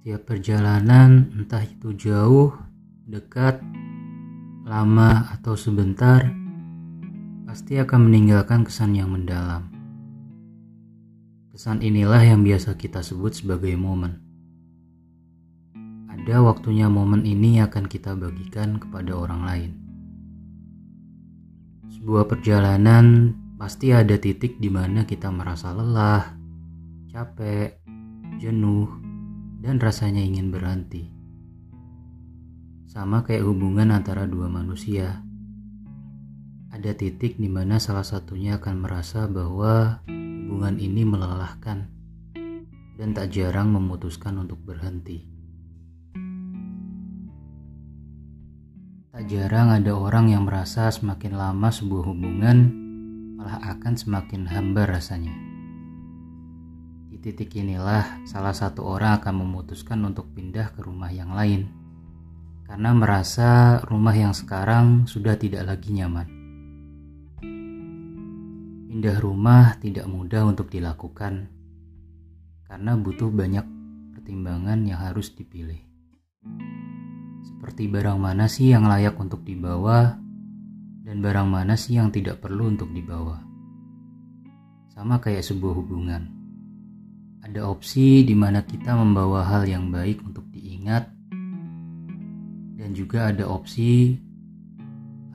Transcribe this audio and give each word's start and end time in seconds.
Setiap 0.00 0.26
perjalanan, 0.26 1.30
entah 1.36 1.62
itu 1.62 1.92
jauh, 1.94 2.56
dekat, 3.06 3.60
lama, 4.64 5.28
atau 5.36 5.54
sebentar, 5.54 6.24
pasti 7.44 7.78
akan 7.78 8.10
meninggalkan 8.10 8.64
kesan 8.64 8.98
yang 8.98 9.12
mendalam. 9.12 9.70
Kesan 11.54 11.86
inilah 11.86 12.18
yang 12.18 12.42
biasa 12.42 12.74
kita 12.74 12.98
sebut 12.98 13.30
sebagai 13.30 13.78
momen. 13.78 14.18
Ada 16.10 16.40
waktunya 16.40 16.88
momen 16.88 17.22
ini 17.28 17.60
akan 17.60 17.84
kita 17.84 18.16
bagikan 18.16 18.80
kepada 18.80 19.12
orang 19.12 19.40
lain. 19.44 19.70
Sebuah 21.92 22.24
perjalanan 22.26 23.36
pasti 23.60 23.92
ada 23.92 24.16
titik 24.16 24.56
di 24.56 24.72
mana 24.72 25.04
kita 25.04 25.28
merasa 25.28 25.76
lelah, 25.76 26.32
capek, 27.12 27.76
jenuh, 28.40 29.03
dan 29.64 29.80
rasanya 29.80 30.20
ingin 30.20 30.52
berhenti. 30.52 31.08
Sama 32.84 33.24
kayak 33.24 33.48
hubungan 33.48 33.96
antara 33.96 34.28
dua 34.28 34.52
manusia. 34.52 35.24
Ada 36.68 36.92
titik 36.92 37.40
di 37.40 37.48
mana 37.48 37.80
salah 37.80 38.04
satunya 38.04 38.60
akan 38.60 38.84
merasa 38.84 39.24
bahwa 39.24 40.04
hubungan 40.04 40.76
ini 40.76 41.02
melelahkan 41.08 41.88
dan 43.00 43.08
tak 43.16 43.32
jarang 43.32 43.72
memutuskan 43.72 44.36
untuk 44.36 44.60
berhenti. 44.60 45.24
Tak 49.16 49.24
jarang 49.30 49.72
ada 49.72 49.96
orang 49.96 50.28
yang 50.28 50.44
merasa 50.44 50.92
semakin 50.92 51.40
lama 51.40 51.72
sebuah 51.72 52.04
hubungan 52.12 52.58
malah 53.40 53.78
akan 53.78 53.94
semakin 53.96 54.44
hambar 54.44 54.90
rasanya 54.90 55.53
titik 57.20 57.54
inilah 57.58 58.24
salah 58.24 58.56
satu 58.56 58.86
orang 58.86 59.20
akan 59.22 59.44
memutuskan 59.46 60.00
untuk 60.06 60.32
pindah 60.32 60.72
ke 60.72 60.80
rumah 60.82 61.12
yang 61.12 61.34
lain 61.34 61.84
karena 62.64 62.90
merasa 62.96 63.78
rumah 63.84 64.16
yang 64.16 64.32
sekarang 64.32 65.04
sudah 65.04 65.36
tidak 65.36 65.68
lagi 65.68 65.92
nyaman. 65.92 66.26
Pindah 68.88 69.16
rumah 69.20 69.76
tidak 69.78 70.08
mudah 70.08 70.48
untuk 70.48 70.72
dilakukan 70.72 71.50
karena 72.64 72.92
butuh 72.96 73.28
banyak 73.28 73.66
pertimbangan 74.16 74.80
yang 74.88 74.98
harus 74.98 75.30
dipilih. 75.36 75.78
Seperti 77.44 77.86
barang 77.86 78.16
mana 78.16 78.48
sih 78.48 78.72
yang 78.72 78.88
layak 78.88 79.20
untuk 79.20 79.44
dibawa 79.44 80.16
dan 81.04 81.20
barang 81.20 81.48
mana 81.48 81.76
sih 81.76 82.00
yang 82.00 82.08
tidak 82.08 82.40
perlu 82.40 82.72
untuk 82.72 82.88
dibawa. 82.90 83.44
Sama 84.88 85.20
kayak 85.20 85.44
sebuah 85.44 85.74
hubungan 85.74 86.43
ada 87.44 87.68
opsi 87.68 88.24
di 88.24 88.32
mana 88.32 88.64
kita 88.64 88.96
membawa 88.96 89.44
hal 89.44 89.68
yang 89.68 89.92
baik 89.92 90.24
untuk 90.24 90.48
diingat 90.48 91.12
dan 92.80 92.96
juga 92.96 93.28
ada 93.28 93.44
opsi 93.44 94.16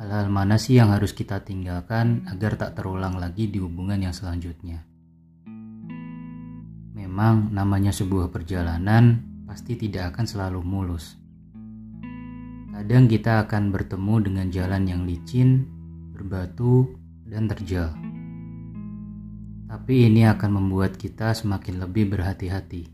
hal-hal 0.02 0.26
mana 0.34 0.58
sih 0.58 0.82
yang 0.82 0.90
harus 0.90 1.14
kita 1.14 1.46
tinggalkan 1.46 2.26
agar 2.26 2.58
tak 2.58 2.82
terulang 2.82 3.22
lagi 3.22 3.46
di 3.46 3.62
hubungan 3.62 4.02
yang 4.02 4.16
selanjutnya. 4.16 4.82
Memang 6.98 7.54
namanya 7.54 7.94
sebuah 7.94 8.34
perjalanan 8.34 9.22
pasti 9.46 9.78
tidak 9.78 10.18
akan 10.18 10.26
selalu 10.26 10.66
mulus. 10.66 11.14
Kadang 12.74 13.06
kita 13.06 13.46
akan 13.46 13.70
bertemu 13.70 14.16
dengan 14.24 14.48
jalan 14.50 14.84
yang 14.88 15.02
licin, 15.06 15.68
berbatu, 16.16 16.90
dan 17.28 17.46
terjal 17.46 18.09
tapi 19.70 20.10
ini 20.10 20.26
akan 20.26 20.58
membuat 20.58 20.98
kita 20.98 21.38
semakin 21.38 21.78
lebih 21.78 22.10
berhati-hati. 22.10 22.90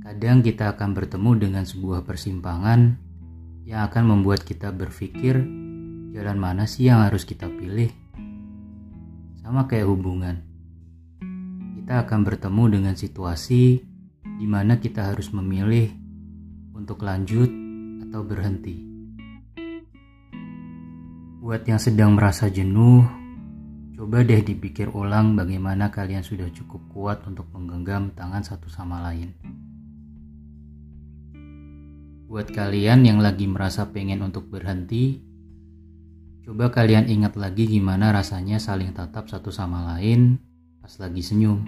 Kadang 0.00 0.40
kita 0.40 0.72
akan 0.72 0.96
bertemu 0.96 1.30
dengan 1.36 1.64
sebuah 1.68 2.08
persimpangan 2.08 2.96
yang 3.68 3.84
akan 3.84 4.04
membuat 4.16 4.48
kita 4.48 4.72
berpikir 4.72 5.44
jalan 6.16 6.38
mana 6.40 6.64
sih 6.64 6.88
yang 6.88 7.04
harus 7.04 7.28
kita 7.28 7.52
pilih. 7.52 7.92
Sama 9.44 9.68
kayak 9.68 9.92
hubungan. 9.92 10.40
Kita 11.84 12.08
akan 12.08 12.20
bertemu 12.24 12.64
dengan 12.80 12.94
situasi 12.96 13.84
di 14.24 14.46
mana 14.48 14.80
kita 14.80 15.12
harus 15.12 15.28
memilih 15.36 15.92
untuk 16.72 17.04
lanjut 17.04 17.52
atau 18.08 18.24
berhenti. 18.24 18.76
Buat 21.44 21.68
yang 21.68 21.76
sedang 21.76 22.16
merasa 22.16 22.48
jenuh, 22.48 23.23
Coba 23.94 24.26
deh 24.26 24.42
dipikir 24.42 24.90
ulang 24.90 25.38
bagaimana 25.38 25.94
kalian 25.94 26.26
sudah 26.26 26.50
cukup 26.50 26.82
kuat 26.90 27.22
untuk 27.30 27.46
menggenggam 27.54 28.10
tangan 28.10 28.42
satu 28.42 28.66
sama 28.66 28.98
lain. 29.06 29.30
Buat 32.26 32.50
kalian 32.50 33.06
yang 33.06 33.22
lagi 33.22 33.46
merasa 33.46 33.94
pengen 33.94 34.26
untuk 34.26 34.50
berhenti, 34.50 35.22
coba 36.42 36.74
kalian 36.74 37.06
ingat 37.06 37.38
lagi 37.38 37.70
gimana 37.70 38.10
rasanya 38.10 38.58
saling 38.58 38.90
tatap 38.90 39.30
satu 39.30 39.54
sama 39.54 39.86
lain 39.94 40.42
pas 40.82 40.90
lagi 40.98 41.22
senyum. 41.22 41.62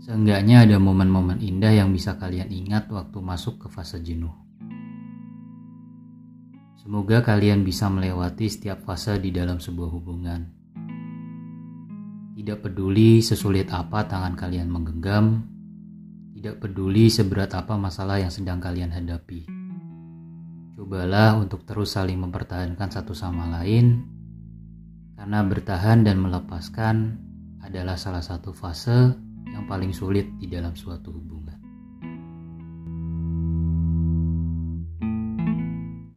Seenggaknya 0.00 0.64
ada 0.64 0.80
momen-momen 0.80 1.44
indah 1.44 1.76
yang 1.76 1.92
bisa 1.92 2.16
kalian 2.16 2.48
ingat 2.48 2.88
waktu 2.88 3.20
masuk 3.20 3.60
ke 3.60 3.68
fase 3.68 4.00
jenuh. 4.00 4.32
Semoga 6.80 7.20
kalian 7.20 7.68
bisa 7.68 7.92
melewati 7.92 8.48
setiap 8.48 8.88
fase 8.88 9.20
di 9.20 9.28
dalam 9.28 9.60
sebuah 9.60 9.92
hubungan. 9.92 10.65
Tidak 12.46 12.62
peduli 12.62 13.18
sesulit 13.26 13.66
apa 13.74 14.06
tangan 14.06 14.38
kalian 14.38 14.70
menggenggam, 14.70 15.42
tidak 16.38 16.62
peduli 16.62 17.10
seberat 17.10 17.50
apa 17.58 17.74
masalah 17.74 18.22
yang 18.22 18.30
sedang 18.30 18.62
kalian 18.62 18.94
hadapi. 18.94 19.50
Cobalah 20.78 21.42
untuk 21.42 21.66
terus 21.66 21.98
saling 21.98 22.22
mempertahankan 22.22 22.86
satu 22.86 23.18
sama 23.18 23.50
lain, 23.50 23.98
karena 25.18 25.42
bertahan 25.42 26.06
dan 26.06 26.22
melepaskan 26.22 27.18
adalah 27.66 27.98
salah 27.98 28.22
satu 28.22 28.54
fase 28.54 29.10
yang 29.50 29.66
paling 29.66 29.90
sulit 29.90 30.30
di 30.38 30.46
dalam 30.46 30.78
suatu 30.78 31.10
hubungan. 31.10 31.35